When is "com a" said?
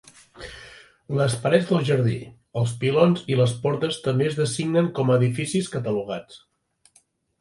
5.01-5.19